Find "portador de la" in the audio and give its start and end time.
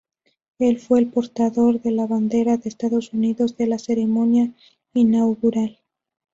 1.11-2.07